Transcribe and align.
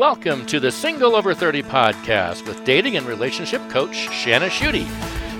Welcome 0.00 0.46
to 0.46 0.58
the 0.60 0.72
Single 0.72 1.14
Over 1.14 1.34
30 1.34 1.62
podcast 1.64 2.48
with 2.48 2.64
dating 2.64 2.96
and 2.96 3.04
relationship 3.04 3.60
coach 3.68 3.94
Shanna 3.94 4.46
Schutte. 4.46 4.88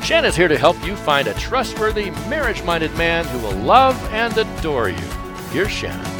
Shanna's 0.04 0.36
here 0.36 0.48
to 0.48 0.58
help 0.58 0.76
you 0.84 0.96
find 0.96 1.28
a 1.28 1.34
trustworthy, 1.38 2.10
marriage 2.28 2.62
minded 2.62 2.94
man 2.94 3.24
who 3.28 3.38
will 3.38 3.56
love 3.56 3.96
and 4.12 4.36
adore 4.36 4.90
you. 4.90 5.08
Here's 5.50 5.70
Shanna. 5.70 6.19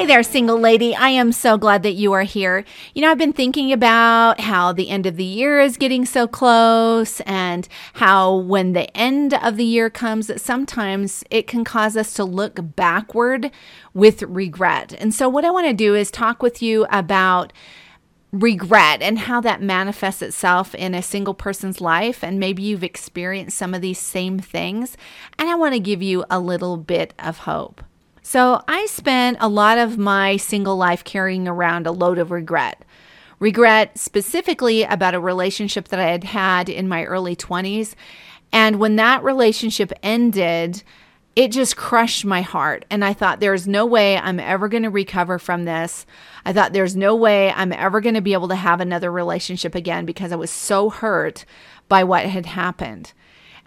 Hey 0.00 0.06
there, 0.06 0.22
single 0.22 0.58
lady. 0.58 0.96
I 0.96 1.10
am 1.10 1.30
so 1.30 1.58
glad 1.58 1.82
that 1.82 1.92
you 1.92 2.14
are 2.14 2.22
here. 2.22 2.64
You 2.94 3.02
know, 3.02 3.10
I've 3.10 3.18
been 3.18 3.34
thinking 3.34 3.70
about 3.70 4.40
how 4.40 4.72
the 4.72 4.88
end 4.88 5.04
of 5.04 5.16
the 5.16 5.24
year 5.24 5.60
is 5.60 5.76
getting 5.76 6.06
so 6.06 6.26
close 6.26 7.20
and 7.26 7.68
how 7.92 8.34
when 8.34 8.72
the 8.72 8.96
end 8.96 9.34
of 9.34 9.58
the 9.58 9.64
year 9.64 9.90
comes, 9.90 10.28
that 10.28 10.40
sometimes 10.40 11.22
it 11.30 11.46
can 11.46 11.64
cause 11.64 11.98
us 11.98 12.14
to 12.14 12.24
look 12.24 12.60
backward 12.76 13.50
with 13.92 14.22
regret. 14.22 14.94
And 14.98 15.12
so, 15.12 15.28
what 15.28 15.44
I 15.44 15.50
want 15.50 15.66
to 15.66 15.74
do 15.74 15.94
is 15.94 16.10
talk 16.10 16.42
with 16.42 16.62
you 16.62 16.86
about 16.90 17.52
regret 18.32 19.02
and 19.02 19.18
how 19.18 19.42
that 19.42 19.60
manifests 19.60 20.22
itself 20.22 20.74
in 20.74 20.94
a 20.94 21.02
single 21.02 21.34
person's 21.34 21.78
life. 21.78 22.24
And 22.24 22.40
maybe 22.40 22.62
you've 22.62 22.82
experienced 22.82 23.58
some 23.58 23.74
of 23.74 23.82
these 23.82 23.98
same 23.98 24.38
things. 24.38 24.96
And 25.38 25.50
I 25.50 25.56
want 25.56 25.74
to 25.74 25.78
give 25.78 26.00
you 26.00 26.24
a 26.30 26.40
little 26.40 26.78
bit 26.78 27.12
of 27.18 27.40
hope. 27.40 27.84
So 28.22 28.62
I 28.68 28.86
spent 28.86 29.38
a 29.40 29.48
lot 29.48 29.78
of 29.78 29.98
my 29.98 30.36
single 30.36 30.76
life 30.76 31.04
carrying 31.04 31.48
around 31.48 31.86
a 31.86 31.92
load 31.92 32.18
of 32.18 32.30
regret. 32.30 32.84
Regret 33.38 33.98
specifically 33.98 34.82
about 34.82 35.14
a 35.14 35.20
relationship 35.20 35.88
that 35.88 35.98
I 35.98 36.10
had 36.10 36.24
had 36.24 36.68
in 36.68 36.88
my 36.88 37.04
early 37.04 37.34
20s. 37.34 37.94
And 38.52 38.78
when 38.78 38.96
that 38.96 39.24
relationship 39.24 39.92
ended, 40.02 40.82
it 41.36 41.52
just 41.52 41.76
crushed 41.76 42.24
my 42.24 42.42
heart. 42.42 42.84
And 42.90 43.04
I 43.04 43.14
thought, 43.14 43.40
there's 43.40 43.66
no 43.66 43.86
way 43.86 44.18
I'm 44.18 44.40
ever 44.40 44.68
going 44.68 44.82
to 44.82 44.90
recover 44.90 45.38
from 45.38 45.64
this. 45.64 46.04
I 46.44 46.52
thought, 46.52 46.74
there's 46.74 46.96
no 46.96 47.14
way 47.14 47.50
I'm 47.50 47.72
ever 47.72 48.00
going 48.00 48.16
to 48.16 48.20
be 48.20 48.34
able 48.34 48.48
to 48.48 48.56
have 48.56 48.80
another 48.80 49.10
relationship 49.10 49.74
again 49.74 50.04
because 50.04 50.32
I 50.32 50.36
was 50.36 50.50
so 50.50 50.90
hurt 50.90 51.44
by 51.88 52.04
what 52.04 52.26
had 52.26 52.46
happened. 52.46 53.12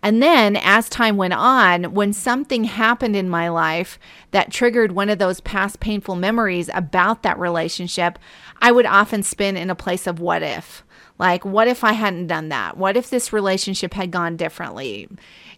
And 0.04 0.22
then 0.22 0.58
as 0.58 0.90
time 0.90 1.16
went 1.16 1.34
on, 1.34 1.94
when 1.94 2.12
something 2.12 2.66
happened 2.66 3.16
in 3.16 3.30
my 3.30 3.48
life 3.48 3.98
that 4.32 4.52
triggered 4.52 4.92
one 4.92 5.10
of 5.10 5.18
those 5.18 5.40
past 5.40 5.80
painful 5.80 6.16
memories 6.16 6.70
about 6.74 7.24
that 7.24 7.40
relationship, 7.40 8.20
I 8.62 8.74
would 8.74 8.86
often 8.86 9.24
spin 9.24 9.56
in 9.56 9.70
a 9.70 9.76
place 9.76 10.06
of 10.06 10.20
what 10.20 10.44
if. 10.44 10.84
Like, 11.18 11.46
what 11.46 11.70
if 11.70 11.86
I 11.86 11.94
hadn't 11.94 12.28
done 12.28 12.50
that? 12.50 12.76
What 12.76 12.98
if 12.98 13.10
this 13.10 13.32
relationship 13.32 13.94
had 13.94 14.12
gone 14.12 14.36
differently? 14.36 15.08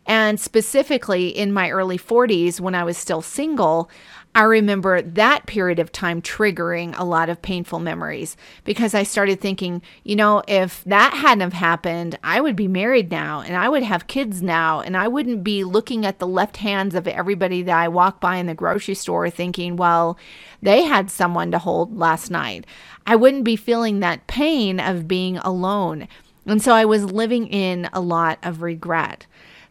And 0.05 0.39
specifically 0.39 1.29
in 1.29 1.51
my 1.51 1.71
early 1.71 1.97
40s, 1.97 2.59
when 2.59 2.75
I 2.75 2.83
was 2.83 2.97
still 2.99 3.23
single, 3.23 3.89
I 4.35 4.43
remember 4.43 5.01
that 5.01 5.45
period 5.45 5.79
of 5.79 5.93
time 5.93 6.21
triggering 6.21 6.93
a 6.97 7.05
lot 7.05 7.29
of 7.29 7.41
painful 7.41 7.79
memories 7.79 8.35
because 8.65 8.93
I 8.93 9.03
started 9.03 9.39
thinking, 9.39 9.81
you 10.03 10.17
know, 10.17 10.43
if 10.45 10.83
that 10.83 11.13
hadn't 11.13 11.39
have 11.39 11.53
happened, 11.53 12.19
I 12.21 12.41
would 12.41 12.57
be 12.57 12.67
married 12.67 13.09
now 13.09 13.39
and 13.39 13.55
I 13.55 13.69
would 13.69 13.83
have 13.83 14.07
kids 14.07 14.41
now 14.41 14.81
and 14.81 14.97
I 14.97 15.07
wouldn't 15.07 15.45
be 15.45 15.63
looking 15.63 16.05
at 16.05 16.19
the 16.19 16.27
left 16.27 16.57
hands 16.57 16.95
of 16.95 17.07
everybody 17.07 17.61
that 17.61 17.77
I 17.77 17.87
walk 17.87 18.19
by 18.19 18.35
in 18.35 18.47
the 18.47 18.53
grocery 18.53 18.95
store 18.95 19.29
thinking, 19.29 19.77
well, 19.77 20.17
they 20.61 20.83
had 20.83 21.09
someone 21.09 21.49
to 21.51 21.57
hold 21.57 21.97
last 21.97 22.29
night. 22.29 22.65
I 23.07 23.15
wouldn't 23.15 23.45
be 23.45 23.55
feeling 23.55 24.01
that 24.01 24.27
pain 24.27 24.81
of 24.81 25.07
being 25.07 25.37
alone. 25.37 26.09
And 26.45 26.61
so 26.61 26.73
I 26.73 26.83
was 26.83 27.05
living 27.05 27.47
in 27.47 27.89
a 27.93 28.01
lot 28.01 28.39
of 28.43 28.61
regret. 28.61 29.27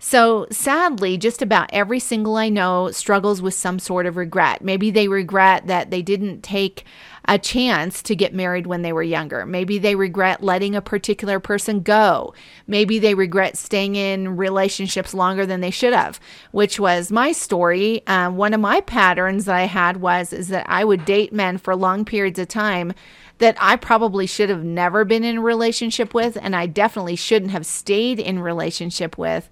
So 0.07 0.47
sadly, 0.51 1.17
just 1.17 1.41
about 1.41 1.71
every 1.73 1.99
single 1.99 2.37
I 2.37 2.51
know 2.51 2.91
struggles 2.91 3.41
with 3.41 3.55
some 3.55 3.79
sort 3.79 4.05
of 4.05 4.19
regret. 4.19 4.63
Maybe 4.63 4.91
they 4.91 5.09
regret 5.09 5.67
that 5.67 5.91
they 5.91 6.03
didn't 6.03 6.43
take 6.43 6.85
a 7.27 7.39
chance 7.39 8.03
to 8.03 8.15
get 8.15 8.35
married 8.35 8.67
when 8.67 8.83
they 8.83 8.93
were 8.93 9.03
younger. 9.03 9.47
Maybe 9.47 9.79
they 9.79 9.95
regret 9.95 10.43
letting 10.43 10.77
a 10.77 10.83
particular 10.83 11.41
person 11.41 11.81
go. 11.81 12.35
Maybe 12.67 12.99
they 12.99 13.15
regret 13.15 13.57
staying 13.57 13.97
in 13.97 14.37
relationships 14.37 15.14
longer 15.14 15.47
than 15.47 15.63
they 15.63 15.70
should 15.70 15.95
have, 15.95 16.20
which 16.53 16.79
was 16.79 17.11
my 17.11 17.33
story. 17.33 18.07
Uh, 18.07 18.31
one 18.31 18.53
of 18.53 18.61
my 18.61 18.83
patterns 18.83 19.47
that 19.47 19.57
I 19.57 19.64
had 19.64 20.03
was 20.03 20.35
is 20.35 20.48
that 20.48 20.67
I 20.69 20.85
would 20.85 21.07
date 21.07 21.33
men 21.33 21.57
for 21.57 21.75
long 21.75 22.05
periods 22.05 22.39
of 22.39 22.48
time 22.48 22.93
that 23.39 23.57
I 23.59 23.77
probably 23.77 24.27
should 24.27 24.51
have 24.51 24.64
never 24.64 25.07
been 25.07 25.25
in 25.25 25.39
a 25.39 25.43
relationship 25.43 26.13
with, 26.13 26.37
and 26.43 26.55
I 26.55 26.67
definitely 26.67 27.17
shouldn't 27.17 27.53
have 27.53 27.64
stayed 27.64 28.20
in 28.20 28.39
relationship 28.41 29.17
with. 29.17 29.48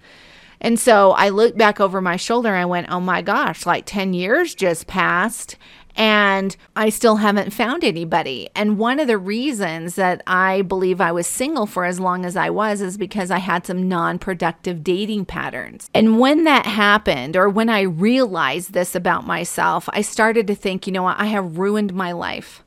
And 0.63 0.79
so 0.79 1.11
I 1.11 1.29
looked 1.29 1.57
back 1.57 1.79
over 1.81 1.99
my 1.99 2.15
shoulder 2.15 2.49
and 2.49 2.57
I 2.57 2.65
went, 2.65 2.89
oh 2.89 3.01
my 3.01 3.21
gosh, 3.21 3.65
like 3.65 3.83
10 3.85 4.13
years 4.13 4.55
just 4.55 4.87
passed 4.87 5.57
and 5.95 6.55
I 6.75 6.89
still 6.89 7.17
haven't 7.17 7.53
found 7.53 7.83
anybody. 7.83 8.49
And 8.55 8.79
one 8.79 8.99
of 8.99 9.07
the 9.07 9.17
reasons 9.17 9.95
that 9.95 10.23
I 10.25 10.63
believe 10.63 10.99
I 10.99 11.11
was 11.11 11.27
single 11.27 11.65
for 11.65 11.85
as 11.85 11.99
long 11.99 12.25
as 12.25 12.35
I 12.35 12.49
was 12.49 12.81
is 12.81 12.97
because 12.97 13.29
I 13.29 13.37
had 13.37 13.67
some 13.67 13.87
non 13.87 14.17
productive 14.17 14.83
dating 14.83 15.25
patterns. 15.25 15.89
And 15.93 16.19
when 16.19 16.45
that 16.45 16.65
happened, 16.65 17.35
or 17.35 17.47
when 17.47 17.69
I 17.69 17.81
realized 17.81 18.73
this 18.73 18.95
about 18.95 19.27
myself, 19.27 19.87
I 19.93 20.01
started 20.01 20.47
to 20.47 20.55
think, 20.55 20.87
you 20.87 20.93
know 20.93 21.03
what, 21.03 21.19
I 21.19 21.25
have 21.25 21.59
ruined 21.59 21.93
my 21.93 22.11
life. 22.11 22.63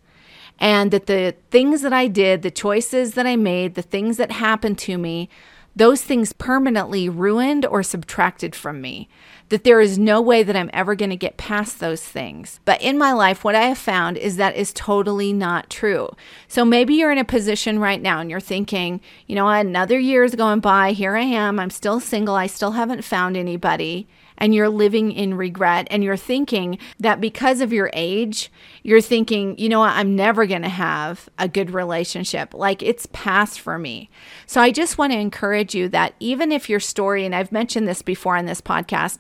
And 0.59 0.91
that 0.91 1.07
the 1.07 1.35
things 1.51 1.83
that 1.83 1.93
I 1.93 2.07
did, 2.07 2.43
the 2.43 2.51
choices 2.51 3.15
that 3.15 3.27
I 3.27 3.37
made, 3.37 3.75
the 3.75 3.83
things 3.83 4.17
that 4.17 4.31
happened 4.31 4.79
to 4.79 4.97
me, 4.97 5.29
those 5.77 6.03
things 6.03 6.33
permanently 6.33 7.09
ruined 7.09 7.67
or 7.67 7.83
subtracted 7.83 8.57
from 8.57 8.81
me. 8.81 9.09
That 9.51 9.63
there 9.63 9.81
is 9.81 9.99
no 9.99 10.21
way 10.21 10.43
that 10.43 10.57
I'm 10.57 10.71
ever 10.73 10.95
going 10.95 11.11
to 11.11 11.17
get 11.17 11.37
past 11.37 11.79
those 11.79 12.03
things. 12.03 12.59
But 12.65 12.83
in 12.83 12.99
my 12.99 13.13
life, 13.13 13.45
what 13.45 13.55
I 13.55 13.63
have 13.63 13.79
found 13.79 14.17
is 14.17 14.37
that 14.37 14.57
is 14.57 14.73
totally 14.73 15.33
not 15.33 15.71
true. 15.71 16.09
So 16.49 16.65
maybe 16.65 16.95
you're 16.95 17.13
in 17.13 17.19
a 17.19 17.25
position 17.25 17.79
right 17.79 18.03
now 18.03 18.19
and 18.19 18.29
you're 18.29 18.41
thinking, 18.41 19.01
you 19.27 19.37
know, 19.37 19.49
another 19.49 19.99
year 19.99 20.25
is 20.25 20.35
going 20.35 20.61
by. 20.61 20.93
Here 20.93 21.17
I 21.17 21.23
am. 21.23 21.61
I'm 21.61 21.71
still 21.71 22.01
single. 22.01 22.35
I 22.35 22.49
still 22.49 22.73
haven't 22.73 23.05
found 23.05 23.37
anybody 23.37 24.09
and 24.39 24.55
you're 24.55 24.69
living 24.69 25.13
in 25.13 25.35
regret 25.35 25.87
and 25.91 26.05
you're 26.05 26.17
thinking 26.17 26.79
that 26.99 27.21
because 27.21 27.61
of 27.61 27.73
your 27.73 27.91
age, 27.93 28.51
you're 28.83 29.01
thinking, 29.01 29.59
you 29.59 29.69
know 29.69 29.81
what, 29.81 29.95
I'm 29.95 30.15
never 30.15 30.47
going 30.47 30.63
to 30.63 30.69
have 30.69 31.29
a 31.39 31.49
good 31.49 31.71
relationship. 31.71 32.55
Like 32.55 32.83
it's 32.83 33.07
past 33.13 33.61
for 33.61 33.79
me. 33.79 34.11
So 34.47 34.61
I 34.61 34.71
just 34.71 34.99
want 34.99 35.13
to 35.13 35.19
encourage 35.19 35.75
you 35.75 35.89
that 35.89 36.15
even 36.21 36.53
if 36.53 36.69
your 36.69 36.81
story, 36.81 37.25
and 37.25 37.35
I've 37.35 37.53
mentioned 37.53 37.89
this 37.89 38.03
before 38.03 38.37
on 38.37 38.47
this 38.47 38.61
podcast, 38.61 39.19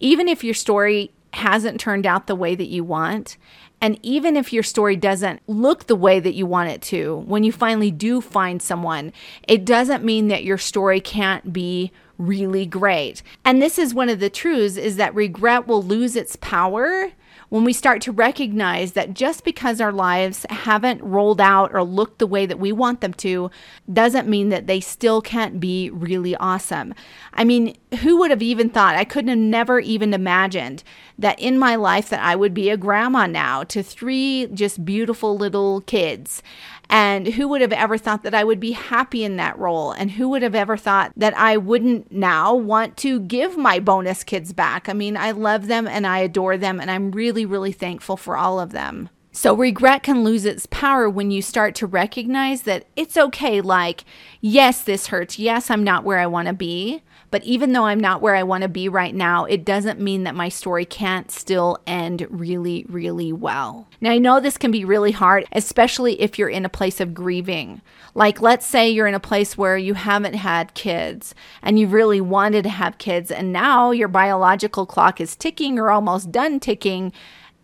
even 0.00 0.28
if 0.28 0.44
your 0.44 0.54
story 0.54 1.12
hasn't 1.32 1.80
turned 1.80 2.06
out 2.06 2.26
the 2.26 2.34
way 2.34 2.54
that 2.54 2.68
you 2.68 2.84
want, 2.84 3.36
and 3.80 3.98
even 4.02 4.36
if 4.36 4.52
your 4.52 4.62
story 4.62 4.96
doesn't 4.96 5.40
look 5.46 5.86
the 5.86 5.96
way 5.96 6.18
that 6.18 6.34
you 6.34 6.46
want 6.46 6.70
it 6.70 6.82
to, 6.82 7.16
when 7.26 7.44
you 7.44 7.52
finally 7.52 7.90
do 7.90 8.20
find 8.20 8.60
someone, 8.60 9.12
it 9.46 9.64
doesn't 9.64 10.04
mean 10.04 10.28
that 10.28 10.44
your 10.44 10.58
story 10.58 11.00
can't 11.00 11.52
be 11.52 11.92
really 12.18 12.66
great. 12.66 13.22
And 13.44 13.62
this 13.62 13.78
is 13.78 13.94
one 13.94 14.08
of 14.08 14.18
the 14.18 14.30
truths 14.30 14.76
is 14.76 14.96
that 14.96 15.14
regret 15.14 15.68
will 15.68 15.82
lose 15.82 16.16
its 16.16 16.34
power 16.36 17.12
when 17.48 17.64
we 17.64 17.72
start 17.72 18.02
to 18.02 18.12
recognize 18.12 18.92
that 18.92 19.14
just 19.14 19.44
because 19.44 19.80
our 19.80 19.92
lives 19.92 20.44
haven't 20.50 21.02
rolled 21.02 21.40
out 21.40 21.74
or 21.74 21.82
looked 21.82 22.18
the 22.18 22.26
way 22.26 22.46
that 22.46 22.58
we 22.58 22.72
want 22.72 23.00
them 23.00 23.14
to 23.14 23.50
doesn't 23.92 24.28
mean 24.28 24.50
that 24.50 24.66
they 24.66 24.80
still 24.80 25.22
can't 25.22 25.58
be 25.58 25.90
really 25.90 26.36
awesome. 26.36 26.94
I 27.32 27.44
mean, 27.44 27.76
who 28.00 28.18
would 28.18 28.30
have 28.30 28.42
even 28.42 28.68
thought? 28.68 28.96
I 28.96 29.04
couldn't 29.04 29.30
have 29.30 29.38
never 29.38 29.80
even 29.80 30.12
imagined 30.12 30.82
that 31.18 31.38
in 31.40 31.58
my 31.58 31.74
life 31.74 32.10
that 32.10 32.22
I 32.22 32.36
would 32.36 32.54
be 32.54 32.70
a 32.70 32.76
grandma 32.76 33.26
now 33.26 33.64
to 33.64 33.82
three 33.82 34.48
just 34.52 34.84
beautiful 34.84 35.36
little 35.36 35.80
kids 35.82 36.42
and 36.90 37.26
who 37.26 37.48
would 37.48 37.60
have 37.60 37.72
ever 37.72 37.98
thought 37.98 38.22
that 38.22 38.34
I 38.34 38.44
would 38.44 38.60
be 38.60 38.72
happy 38.72 39.24
in 39.24 39.36
that 39.36 39.58
role? 39.58 39.92
And 39.92 40.12
who 40.12 40.28
would 40.30 40.42
have 40.42 40.54
ever 40.54 40.76
thought 40.76 41.12
that 41.16 41.36
I 41.36 41.56
wouldn't 41.56 42.10
now 42.10 42.54
want 42.54 42.96
to 42.98 43.20
give 43.20 43.56
my 43.56 43.78
bonus 43.78 44.24
kids 44.24 44.52
back? 44.52 44.88
I 44.88 44.94
mean, 44.94 45.16
I 45.16 45.32
love 45.32 45.66
them 45.66 45.86
and 45.86 46.06
I 46.06 46.18
adore 46.20 46.56
them, 46.56 46.80
and 46.80 46.90
I'm 46.90 47.10
really, 47.10 47.44
really 47.44 47.72
thankful 47.72 48.16
for 48.16 48.36
all 48.36 48.58
of 48.58 48.72
them. 48.72 49.10
So, 49.30 49.54
regret 49.54 50.02
can 50.02 50.24
lose 50.24 50.44
its 50.44 50.66
power 50.66 51.08
when 51.08 51.30
you 51.30 51.42
start 51.42 51.74
to 51.76 51.86
recognize 51.86 52.62
that 52.62 52.86
it's 52.96 53.16
okay. 53.16 53.60
Like, 53.60 54.04
yes, 54.40 54.82
this 54.82 55.08
hurts. 55.08 55.38
Yes, 55.38 55.70
I'm 55.70 55.84
not 55.84 56.02
where 56.02 56.18
I 56.18 56.26
want 56.26 56.48
to 56.48 56.54
be. 56.54 57.02
But 57.30 57.44
even 57.44 57.72
though 57.72 57.84
I'm 57.84 58.00
not 58.00 58.22
where 58.22 58.34
I 58.34 58.42
want 58.42 58.62
to 58.62 58.68
be 58.68 58.88
right 58.88 59.14
now, 59.14 59.44
it 59.44 59.64
doesn't 59.64 60.00
mean 60.00 60.24
that 60.24 60.34
my 60.34 60.48
story 60.48 60.84
can't 60.84 61.30
still 61.30 61.78
end 61.86 62.26
really, 62.30 62.86
really 62.88 63.32
well. 63.32 63.86
Now, 64.00 64.12
I 64.12 64.18
know 64.18 64.40
this 64.40 64.56
can 64.56 64.70
be 64.70 64.84
really 64.84 65.12
hard, 65.12 65.46
especially 65.52 66.20
if 66.20 66.38
you're 66.38 66.48
in 66.48 66.64
a 66.64 66.70
place 66.70 67.00
of 67.00 67.12
grieving. 67.12 67.82
Like, 68.14 68.40
let's 68.40 68.66
say 68.66 68.88
you're 68.88 69.06
in 69.06 69.14
a 69.14 69.20
place 69.20 69.58
where 69.58 69.76
you 69.76 69.94
haven't 69.94 70.34
had 70.34 70.74
kids 70.74 71.34
and 71.62 71.78
you 71.78 71.86
really 71.86 72.20
wanted 72.20 72.62
to 72.62 72.70
have 72.70 72.98
kids, 72.98 73.30
and 73.30 73.52
now 73.52 73.90
your 73.90 74.08
biological 74.08 74.86
clock 74.86 75.20
is 75.20 75.36
ticking 75.36 75.78
or 75.78 75.90
almost 75.90 76.32
done 76.32 76.60
ticking, 76.60 77.12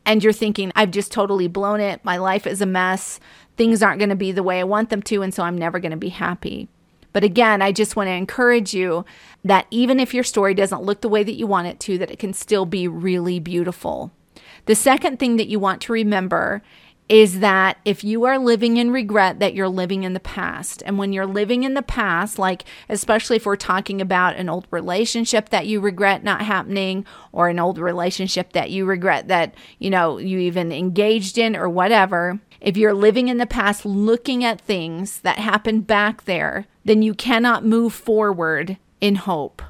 and 0.05 0.23
you're 0.23 0.35
thinking, 0.35 0.71
I've 0.77 0.91
just 0.91 1.11
totally 1.11 1.49
blown 1.49 1.81
it. 1.81 2.05
My 2.05 2.19
life 2.19 2.47
is 2.47 2.61
a 2.61 2.67
mess. 2.67 3.19
Things 3.57 3.83
aren't 3.83 4.01
going 4.01 4.11
to 4.11 4.17
be 4.17 4.33
the 4.33 4.43
way 4.43 4.61
I 4.61 4.65
want 4.65 4.91
them 4.91 5.01
to, 5.05 5.23
and 5.23 5.33
so 5.33 5.43
I'm 5.43 5.57
never 5.57 5.79
going 5.79 5.93
to 5.93 5.97
be 5.97 6.11
happy. 6.11 6.69
But 7.15 7.25
again, 7.25 7.63
I 7.63 7.73
just 7.73 7.97
want 7.97 8.09
to 8.09 8.13
encourage 8.13 8.75
you 8.75 9.07
that 9.45 9.67
even 9.71 10.01
if 10.01 10.13
your 10.13 10.25
story 10.25 10.53
doesn't 10.53 10.83
look 10.83 11.01
the 11.01 11.09
way 11.09 11.23
that 11.23 11.37
you 11.37 11.47
want 11.47 11.69
it 11.69 11.81
to, 11.81 11.97
that 11.97 12.11
it 12.11 12.19
can 12.19 12.35
still 12.35 12.67
be 12.67 12.87
really 12.87 13.39
beautiful. 13.39 14.13
The 14.67 14.75
second 14.75 15.19
thing 15.19 15.37
that 15.37 15.49
you 15.49 15.59
want 15.59 15.81
to 15.83 15.93
remember 15.93 16.63
is 17.09 17.41
that 17.41 17.79
if 17.85 18.03
you 18.03 18.25
are 18.25 18.39
living 18.39 18.79
in 18.79 18.91
regret 18.91 19.39
that 19.39 19.55
you're 19.55 19.69
living 19.69 20.05
in 20.05 20.15
the 20.15 20.21
past 20.21 20.83
and 20.87 20.99
when 20.99 21.13
you're 21.13 21.27
living 21.27 21.63
in 21.63 21.75
the 21.75 21.83
past 21.83 22.39
like 22.39 22.65
especially 22.89 23.37
if 23.37 23.45
we're 23.45 23.57
talking 23.57 24.01
about 24.01 24.37
an 24.37 24.49
old 24.49 24.67
relationship 24.71 25.51
that 25.51 25.67
you 25.67 25.81
regret 25.81 26.25
not 26.25 26.43
happening 26.43 27.05
or 27.31 27.49
an 27.49 27.59
old 27.59 27.79
relationship 27.79 28.53
that 28.53 28.71
you 28.71 28.87
regret 28.87 29.29
that 29.29 29.55
you 29.79 29.91
know 29.91 30.19
you 30.19 30.39
even 30.39 30.73
engaged 30.73 31.37
in 31.37 31.55
or 31.55 31.69
whatever 31.69 32.41
if 32.61 32.77
you're 32.77 32.95
living 32.95 33.29
in 33.29 33.37
the 33.37 33.47
past 33.47 33.85
looking 33.85 34.43
at 34.43 34.61
things 34.61 35.21
that 35.21 35.39
happened 35.39 35.87
back 35.87 36.25
there 36.25 36.67
then 36.85 37.03
you 37.03 37.13
cannot 37.13 37.67
move 37.67 37.93
forward 37.93 38.79
in 39.01 39.17
hope 39.17 39.61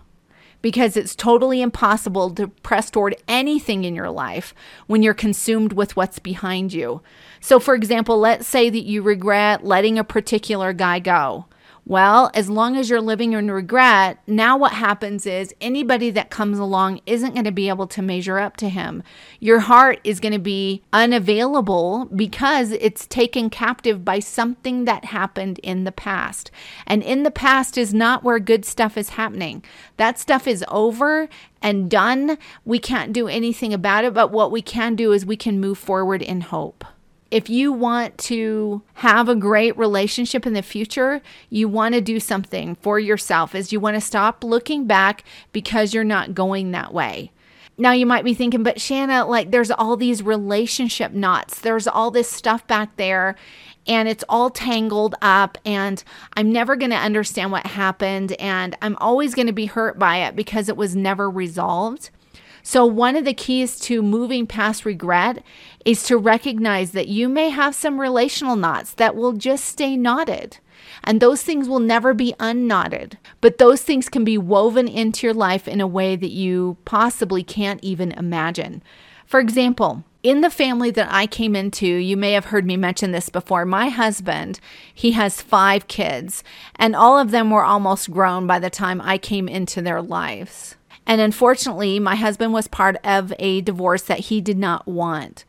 because 0.65 0.97
it's 0.97 1.15
totally 1.15 1.61
impossible 1.61 2.31
to 2.31 2.49
press 2.49 2.91
toward 2.91 3.15
anything 3.29 3.85
in 3.85 3.95
your 3.95 4.09
life 4.09 4.55
when 4.87 5.03
you're 5.03 5.13
consumed 5.13 5.75
with 5.75 5.95
what's 5.95 6.19
behind 6.19 6.73
you. 6.73 7.03
So, 7.39 7.61
for 7.61 7.75
example, 7.75 8.19
let's 8.19 8.47
say 8.47 8.71
that 8.71 8.87
you 8.87 9.03
regret 9.03 9.63
letting 9.63 9.99
a 9.99 10.05
particular 10.05 10.73
guy 10.73 11.01
go. 11.01 11.45
Well, 11.87 12.31
as 12.33 12.49
long 12.49 12.79
as 12.79 12.89
you're 12.89 13.03
living 13.03 13.35
in 13.35 13.51
regret, 13.51 14.19
now 14.27 14.57
what 14.57 14.73
happens 14.73 15.27
is 15.27 15.55
anybody 15.61 16.09
that 16.13 16.31
comes 16.31 16.59
along 16.59 17.01
isn't 17.05 17.35
going 17.35 17.45
to 17.45 17.53
be 17.53 17.69
able 17.69 17.87
to 17.89 18.01
measure 18.01 18.39
up 18.39 18.57
to 18.59 18.71
him. 18.71 19.03
Your 19.39 19.61
heart 19.61 20.01
is 20.03 20.19
going 20.19 20.33
to 20.33 20.39
be 20.39 20.83
unavailable 20.95 22.07
because 22.07 22.71
it's 22.73 23.07
taken 23.07 23.51
captive 23.51 24.03
by 24.03 24.19
something 24.19 24.87
that 24.87 25.05
happened 25.05 25.59
in 25.59 25.85
the 25.85 25.93
past. 25.93 26.51
And 26.87 27.03
in 27.03 27.23
the 27.23 27.31
past 27.31 27.77
is 27.77 27.93
not 27.93 28.25
where 28.25 28.39
good 28.39 28.65
stuff 28.65 28.97
is 28.97 29.11
happening. 29.11 29.63
That 29.99 30.19
stuff 30.19 30.47
is 30.47 30.65
over 30.69 31.29
and 31.61 31.91
done. 31.91 32.39
We 32.65 32.79
can't 32.79 33.13
do 33.13 33.29
anything 33.29 33.75
about 33.75 34.07
it, 34.07 34.15
but 34.15 34.33
what 34.33 34.51
we 34.51 34.63
can 34.63 34.97
do 34.97 35.13
is 35.13 35.27
we 35.27 35.37
can 35.37 35.61
move 35.61 35.77
forward 35.77 36.23
in 36.23 36.41
hope 36.41 36.87
if 37.35 37.51
you 37.51 37.73
want 37.73 38.17
to 38.17 38.81
have 38.95 39.29
a 39.29 39.35
great 39.35 39.77
relationship 39.77 40.47
in 40.47 40.53
the 40.53 40.63
future, 40.63 41.21
you 41.51 41.69
want 41.69 41.97
to 41.97 42.01
do 42.01 42.21
something 42.21 42.77
for 42.77 43.01
yourself 43.01 43.57
is 43.57 43.73
you 43.73 43.81
want 43.81 43.97
to 43.97 44.01
stop 44.01 44.45
looking 44.45 44.87
back 44.87 45.25
because 45.53 45.93
you're 45.93 46.05
not 46.05 46.33
going 46.33 46.71
that 46.71 46.95
way. 46.95 47.33
Now 47.77 47.91
you 47.91 48.07
might 48.07 48.25
be 48.25 48.35
thinking, 48.35 48.63
but 48.63 48.81
Shanna, 48.81 49.27
like 49.27 49.51
there's 49.51 49.73
all 49.73 49.97
these 49.97 50.23
relationship 50.23 51.11
knots. 51.11 51.59
There's 51.59 51.89
all 51.89 52.13
this 52.13 52.31
stuff 52.31 52.65
back 52.69 52.97
there 52.99 53.35
and 53.85 54.09
it's 54.09 54.23
all 54.29 54.49
tangled 54.49 55.17
up 55.21 55.59
and 55.65 56.05
I'm 56.35 56.53
never 56.53 56.77
going 56.77 56.93
to 56.93 56.97
understand 56.97 57.51
what 57.51 57.67
happened 57.67 58.31
and 58.39 58.77
I'm 58.81 58.97
always 59.01 59.35
going 59.35 59.49
to 59.49 59.53
be 59.53 59.67
hurt 59.67 59.99
by 59.99 60.19
it 60.19 60.37
because 60.37 60.69
it 60.69 60.77
was 60.77 60.95
never 60.95 61.29
resolved. 61.29 62.11
So, 62.67 62.87
one 62.87 63.15
of 63.15 63.27
the 63.27 63.35
keys 63.35 63.79
to 63.81 64.01
moving 64.03 64.47
past 64.47 64.87
regret 64.87 65.45
is 65.85 66.03
to 66.05 66.17
recognize 66.17 66.93
that 66.93 67.09
you 67.09 67.29
may 67.29 67.51
have 67.51 67.75
some 67.75 68.01
relational 68.01 68.57
knots 68.57 68.95
that 68.95 69.15
will 69.15 69.35
just 69.35 69.67
stay 69.67 69.99
knotted. 69.99 70.57
And 71.03 71.21
those 71.21 71.43
things 71.43 71.69
will 71.69 71.79
never 71.79 72.15
be 72.15 72.35
unknotted, 72.41 73.19
but 73.43 73.59
those 73.59 73.83
things 73.83 74.09
can 74.09 74.25
be 74.25 74.39
woven 74.39 74.89
into 74.89 75.27
your 75.27 75.35
life 75.35 75.69
in 75.69 75.83
a 75.83 75.87
way 75.87 76.17
that 76.17 76.31
you 76.31 76.79
possibly 76.87 77.43
can't 77.43 77.85
even 77.85 78.13
imagine. 78.13 78.83
For 79.27 79.41
example, 79.41 80.03
in 80.23 80.41
the 80.41 80.49
family 80.49 80.91
that 80.93 81.09
I 81.11 81.27
came 81.27 81.55
into, 81.55 81.87
you 81.87 82.17
may 82.17 82.33
have 82.33 82.47
heard 82.47 82.65
me 82.65 82.79
mention 82.79 83.13
this 83.13 83.29
before. 83.29 83.67
My 83.67 83.91
husband, 83.91 84.59
he 84.93 85.13
has 85.13 85.43
five 85.43 85.87
kids, 85.87 86.43
and 86.77 86.97
all 86.97 87.19
of 87.19 87.31
them 87.31 87.51
were 87.51 87.63
almost 87.63 88.11
grown 88.11 88.47
by 88.47 88.59
the 88.59 88.71
time 88.71 89.03
I 89.03 89.19
came 89.19 89.49
into 89.49 89.83
their 89.83 90.01
lives. 90.01 90.77
And 91.07 91.21
unfortunately, 91.21 92.01
my 92.01 92.17
husband 92.17 92.53
was 92.53 92.69
part 92.69 92.97
of 93.05 93.33
a 93.39 93.61
divorce 93.61 94.03
that 94.03 94.21
he 94.21 94.41
did 94.41 94.59
not 94.59 94.87
want. 94.87 95.45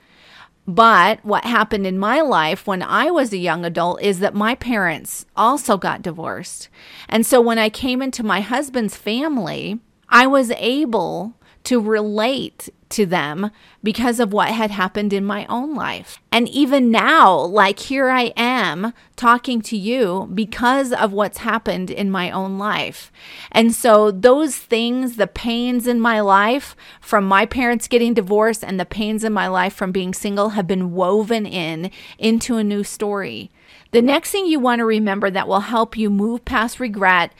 But 0.67 1.23
what 1.23 1.45
happened 1.45 1.85
in 1.85 1.99
my 1.99 2.21
life 2.21 2.65
when 2.65 2.81
I 2.81 3.11
was 3.11 3.31
a 3.31 3.37
young 3.37 3.63
adult 3.65 4.01
is 4.01 4.19
that 4.19 4.33
my 4.33 4.55
parents 4.55 5.25
also 5.35 5.77
got 5.77 6.01
divorced. 6.01 6.69
And 7.07 7.25
so 7.25 7.39
when 7.39 7.59
I 7.59 7.69
came 7.69 8.01
into 8.01 8.23
my 8.23 8.41
husband's 8.41 8.95
family, 8.95 9.79
I 10.09 10.25
was 10.25 10.51
able 10.51 11.35
to 11.65 11.79
relate 11.79 12.69
to 12.89 13.05
them 13.05 13.51
because 13.83 14.19
of 14.19 14.31
what 14.31 14.49
had 14.49 14.71
happened 14.71 15.11
in 15.11 15.25
my 15.25 15.45
own 15.47 15.75
life. 15.75 16.19
And 16.31 16.47
even 16.49 16.91
now, 16.91 17.37
like 17.37 17.79
here 17.79 18.09
I 18.09 18.33
am 18.37 18.93
talking 19.15 19.61
to 19.63 19.77
you 19.77 20.29
because 20.33 20.93
of 20.93 21.11
what's 21.11 21.39
happened 21.39 21.89
in 21.91 22.09
my 22.09 22.31
own 22.31 22.57
life. 22.57 23.11
And 23.51 23.73
so, 23.73 24.11
those 24.11 24.55
things, 24.55 25.17
the 25.17 25.27
pains 25.27 25.87
in 25.87 25.99
my 25.99 26.19
life 26.21 26.75
from 27.01 27.25
my 27.25 27.45
parents 27.45 27.87
getting 27.87 28.13
divorced 28.13 28.63
and 28.63 28.79
the 28.79 28.85
pains 28.85 29.23
in 29.23 29.33
my 29.33 29.47
life 29.47 29.73
from 29.73 29.91
being 29.91 30.13
single 30.13 30.49
have 30.49 30.67
been 30.67 30.93
woven 30.93 31.45
in 31.45 31.91
into 32.17 32.57
a 32.57 32.63
new 32.63 32.83
story. 32.83 33.51
The 33.91 34.01
next 34.01 34.31
thing 34.31 34.45
you 34.45 34.59
want 34.59 34.79
to 34.79 34.85
remember 34.85 35.29
that 35.31 35.47
will 35.47 35.61
help 35.61 35.97
you 35.97 36.09
move 36.09 36.45
past 36.45 36.79
regret 36.79 37.33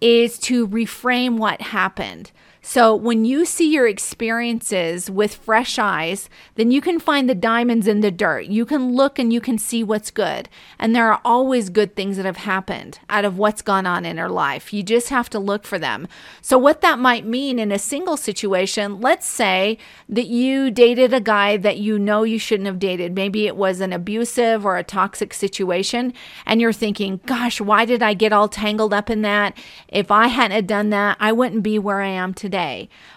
is 0.00 0.38
to 0.40 0.66
reframe 0.66 1.38
what 1.38 1.60
happened. 1.60 2.32
So 2.64 2.94
when 2.94 3.24
you 3.24 3.44
see 3.44 3.72
your 3.72 3.88
experiences 3.88 5.10
with 5.10 5.34
fresh 5.34 5.80
eyes, 5.80 6.30
then 6.54 6.70
you 6.70 6.80
can 6.80 7.00
find 7.00 7.28
the 7.28 7.34
diamonds 7.34 7.88
in 7.88 8.02
the 8.02 8.12
dirt. 8.12 8.46
You 8.46 8.64
can 8.64 8.94
look 8.94 9.18
and 9.18 9.32
you 9.32 9.40
can 9.40 9.58
see 9.58 9.82
what's 9.82 10.12
good. 10.12 10.48
And 10.78 10.94
there 10.94 11.10
are 11.10 11.20
always 11.24 11.70
good 11.70 11.96
things 11.96 12.16
that 12.16 12.24
have 12.24 12.36
happened 12.36 13.00
out 13.10 13.24
of 13.24 13.36
what's 13.36 13.62
gone 13.62 13.84
on 13.84 14.04
in 14.04 14.16
our 14.16 14.28
life. 14.28 14.72
You 14.72 14.84
just 14.84 15.08
have 15.08 15.28
to 15.30 15.40
look 15.40 15.64
for 15.64 15.76
them. 15.76 16.06
So 16.40 16.56
what 16.56 16.82
that 16.82 17.00
might 17.00 17.26
mean 17.26 17.58
in 17.58 17.72
a 17.72 17.80
single 17.80 18.16
situation, 18.16 19.00
let's 19.00 19.26
say 19.26 19.76
that 20.08 20.28
you 20.28 20.70
dated 20.70 21.12
a 21.12 21.20
guy 21.20 21.56
that 21.56 21.78
you 21.78 21.98
know 21.98 22.22
you 22.22 22.38
shouldn't 22.38 22.68
have 22.68 22.78
dated. 22.78 23.12
Maybe 23.12 23.48
it 23.48 23.56
was 23.56 23.80
an 23.80 23.92
abusive 23.92 24.64
or 24.64 24.76
a 24.76 24.84
toxic 24.84 25.34
situation 25.34 26.14
and 26.46 26.60
you're 26.60 26.72
thinking, 26.72 27.20
"Gosh, 27.26 27.60
why 27.60 27.86
did 27.86 28.04
I 28.04 28.14
get 28.14 28.32
all 28.32 28.46
tangled 28.46 28.94
up 28.94 29.10
in 29.10 29.22
that? 29.22 29.58
If 29.88 30.12
I 30.12 30.28
hadn't 30.28 30.66
done 30.66 30.90
that, 30.90 31.16
I 31.18 31.32
wouldn't 31.32 31.64
be 31.64 31.76
where 31.80 32.00
I 32.00 32.08
am 32.08 32.32
today." 32.32 32.51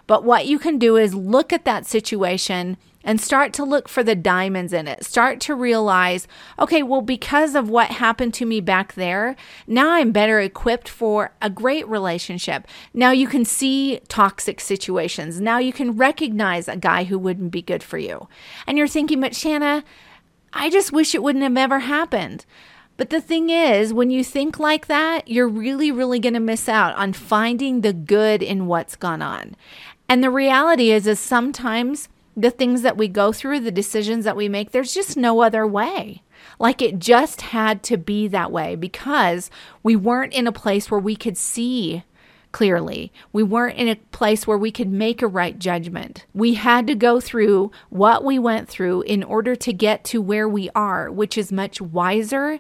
But 0.08 0.24
what 0.24 0.48
you 0.48 0.58
can 0.60 0.80
do 0.80 0.98
is 0.98 1.14
look 1.14 1.54
at 1.54 1.66
that 1.66 1.86
situation 1.86 2.78
and 3.06 3.22
start 3.22 3.54
to 3.54 3.64
look 3.64 3.88
for 3.88 4.04
the 4.04 4.16
diamonds 4.16 4.74
in 4.74 4.88
it. 4.88 5.06
Start 5.06 5.40
to 5.42 5.54
realize, 5.54 6.28
okay, 6.60 6.82
well, 6.82 7.02
because 7.02 7.54
of 7.54 7.70
what 7.70 7.92
happened 7.92 8.34
to 8.34 8.46
me 8.46 8.60
back 8.60 8.94
there, 8.94 9.36
now 9.68 9.92
I'm 9.92 10.12
better 10.12 10.40
equipped 10.40 10.90
for 10.90 11.32
a 11.42 11.50
great 11.50 11.88
relationship. 11.88 12.68
Now 12.94 13.12
you 13.12 13.28
can 13.28 13.46
see 13.46 14.00
toxic 14.08 14.60
situations. 14.60 15.40
Now 15.40 15.60
you 15.60 15.72
can 15.72 15.96
recognize 15.96 16.68
a 16.68 16.76
guy 16.76 17.04
who 17.04 17.20
wouldn't 17.20 17.52
be 17.52 17.62
good 17.62 17.84
for 17.84 18.00
you. 18.00 18.28
And 18.66 18.78
you're 18.78 18.88
thinking, 18.88 19.22
but 19.22 19.36
Shanna, 19.36 19.84
I 20.52 20.72
just 20.72 20.92
wish 20.92 21.14
it 21.14 21.22
wouldn't 21.22 21.44
have 21.44 21.58
ever 21.58 21.80
happened. 21.80 22.46
But 22.98 23.10
the 23.10 23.22
thing 23.22 23.50
is, 23.50 23.94
when 23.94 24.10
you 24.10 24.24
think 24.24 24.58
like 24.58 24.88
that, 24.88 25.28
you're 25.28 25.50
really, 25.50 25.92
really 25.92 26.20
going 26.20 26.34
to 26.34 26.40
miss 26.40 26.70
out 26.70 26.96
on 26.96 27.14
finding 27.14 27.82
the 27.82 27.94
good 27.94 28.42
in 28.42 28.68
what's 28.68 28.96
gone 28.96 29.22
on. 29.22 29.56
And 30.08 30.24
the 30.24 30.30
reality 30.30 30.92
is, 30.92 31.06
is 31.06 31.20
sometimes 31.20 32.08
the 32.38 32.52
things 32.52 32.84
that 32.84 32.98
we 32.98 33.08
go 33.08 33.32
through, 33.32 33.62
the 33.62 33.72
decisions 33.72 34.24
that 34.26 34.38
we 34.38 34.48
make, 34.48 34.72
there's 34.72 34.94
just 34.94 35.18
no 35.18 35.42
other 35.42 35.66
way. 35.68 36.22
Like 36.60 36.82
it 36.82 37.00
just 37.00 37.42
had 37.42 37.84
to 37.84 37.98
be 37.98 38.28
that 38.30 38.52
way 38.52 38.76
because 38.76 39.50
we 39.84 39.96
weren't 39.96 40.34
in 40.34 40.48
a 40.48 40.52
place 40.52 40.90
where 40.90 41.00
we 41.00 41.16
could 41.16 41.38
see 41.38 42.04
clearly. 42.56 43.12
We 43.34 43.44
weren't 43.44 43.78
in 43.78 43.90
a 43.90 43.98
place 43.98 44.48
where 44.48 44.58
we 44.58 44.72
could 44.72 44.88
make 44.88 45.22
a 45.22 45.28
right 45.28 45.60
judgment. 45.60 46.26
We 46.34 46.54
had 46.54 46.88
to 46.88 46.96
go 46.96 47.20
through 47.20 47.72
what 47.90 48.24
we 48.24 48.40
went 48.40 48.70
through 48.70 49.02
in 49.02 49.26
order 49.26 49.58
to 49.58 49.74
get 49.74 50.06
to 50.06 50.22
where 50.22 50.48
we 50.48 50.70
are, 50.74 51.12
which 51.12 51.38
is 51.38 51.52
much 51.52 51.82
wiser 51.82 52.58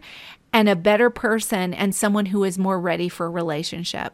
and 0.51 0.67
a 0.67 0.75
better 0.75 1.09
person 1.09 1.73
and 1.73 1.95
someone 1.95 2.25
who 2.25 2.43
is 2.43 2.57
more 2.57 2.77
ready 2.77 3.07
for 3.07 3.27
a 3.27 3.29
relationship. 3.29 4.13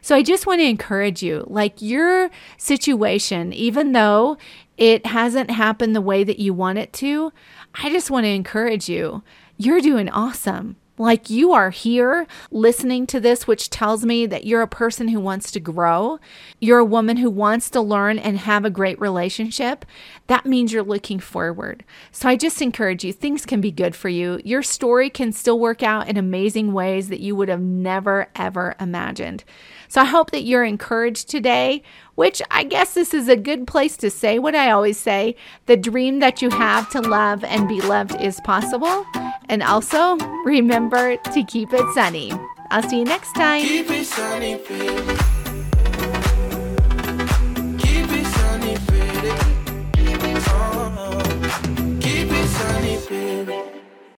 So 0.00 0.16
I 0.16 0.24
just 0.24 0.48
want 0.48 0.60
to 0.60 0.66
encourage 0.66 1.22
you 1.22 1.44
like 1.46 1.80
your 1.80 2.28
situation, 2.56 3.52
even 3.52 3.92
though 3.92 4.36
it 4.76 5.06
hasn't 5.06 5.52
happened 5.52 5.94
the 5.94 6.00
way 6.00 6.24
that 6.24 6.40
you 6.40 6.52
want 6.52 6.78
it 6.78 6.92
to, 6.94 7.32
I 7.76 7.88
just 7.88 8.10
want 8.10 8.24
to 8.24 8.30
encourage 8.30 8.88
you. 8.88 9.22
You're 9.56 9.80
doing 9.80 10.08
awesome. 10.08 10.74
Like 10.98 11.28
you 11.28 11.52
are 11.52 11.68
here 11.68 12.26
listening 12.50 13.06
to 13.08 13.20
this, 13.20 13.46
which 13.46 13.68
tells 13.68 14.06
me 14.06 14.24
that 14.26 14.46
you're 14.46 14.62
a 14.62 14.68
person 14.68 15.08
who 15.08 15.20
wants 15.20 15.52
to 15.52 15.60
grow. 15.60 16.18
You're 16.58 16.78
a 16.78 16.84
woman 16.84 17.18
who 17.18 17.28
wants 17.28 17.68
to 17.70 17.82
learn 17.82 18.18
and 18.18 18.38
have 18.38 18.64
a 18.64 18.70
great 18.70 18.98
relationship. 18.98 19.84
That 20.26 20.46
means 20.46 20.72
you're 20.72 20.82
looking 20.82 21.20
forward. 21.20 21.84
So 22.12 22.30
I 22.30 22.36
just 22.36 22.62
encourage 22.62 23.04
you, 23.04 23.12
things 23.12 23.44
can 23.44 23.60
be 23.60 23.70
good 23.70 23.94
for 23.94 24.08
you. 24.08 24.40
Your 24.42 24.62
story 24.62 25.10
can 25.10 25.32
still 25.32 25.60
work 25.60 25.82
out 25.82 26.08
in 26.08 26.16
amazing 26.16 26.72
ways 26.72 27.10
that 27.10 27.20
you 27.20 27.36
would 27.36 27.50
have 27.50 27.60
never, 27.60 28.28
ever 28.34 28.74
imagined. 28.80 29.44
So 29.88 30.00
I 30.00 30.06
hope 30.06 30.30
that 30.30 30.44
you're 30.44 30.64
encouraged 30.64 31.28
today, 31.28 31.82
which 32.14 32.40
I 32.50 32.64
guess 32.64 32.94
this 32.94 33.12
is 33.12 33.28
a 33.28 33.36
good 33.36 33.66
place 33.66 33.98
to 33.98 34.10
say 34.10 34.38
what 34.38 34.54
I 34.54 34.70
always 34.70 34.98
say 34.98 35.36
the 35.66 35.76
dream 35.76 36.20
that 36.20 36.40
you 36.40 36.48
have 36.50 36.88
to 36.90 37.02
love 37.02 37.44
and 37.44 37.68
be 37.68 37.82
loved 37.82 38.18
is 38.20 38.40
possible. 38.40 39.04
And 39.48 39.62
also, 39.62 40.16
remember 40.44 41.16
to 41.16 41.44
keep 41.44 41.72
it 41.72 41.94
sunny. 41.94 42.32
I'll 42.70 42.82
see 42.82 42.98
you 42.98 43.04
next 43.04 43.32
time. 43.34 43.62
Keep 43.62 43.90
it 43.90 44.04
sunny, 44.04 44.56
baby. 44.56 45.16
Keep 47.78 48.10
it 48.10 48.26
sunny, 48.26 48.76
oh, 50.48 51.22
keep 52.00 52.30
it 52.30 52.48
sunny, 52.48 52.98
baby. 53.08 53.65